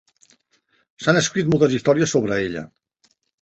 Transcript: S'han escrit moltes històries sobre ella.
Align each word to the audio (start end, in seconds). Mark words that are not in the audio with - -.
S'han 1.03 1.19
escrit 1.19 1.51
moltes 1.51 1.77
històries 1.81 2.17
sobre 2.17 2.41
ella. 2.47 2.65